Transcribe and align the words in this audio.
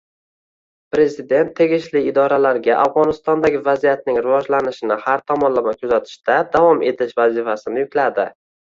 Prezident 0.95 1.51
tegishli 1.59 2.01
idoralarga 2.13 2.79
Afg‘onistondagi 2.85 3.61
vaziyatning 3.69 4.21
rivojlanishini 4.29 5.01
har 5.07 5.25
tomonlama 5.33 5.79
kuzatishda 5.85 6.43
davom 6.59 6.87
etish 6.93 7.19
vazifasini 7.25 7.89
yukladi 7.89 8.33